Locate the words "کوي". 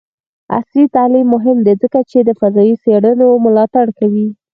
3.99-4.27